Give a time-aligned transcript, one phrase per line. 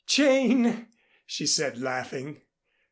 [0.07, 0.87] "Jane,"
[1.27, 2.41] she said laughing.